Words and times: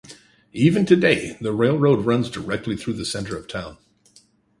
Even 0.53 0.83
today, 0.83 1.37
the 1.41 1.53
railroad 1.53 2.07
runs 2.07 2.31
directly 2.31 2.75
through 2.75 2.93
the 2.95 3.05
center 3.05 3.37
of 3.37 3.47
town. 3.47 3.77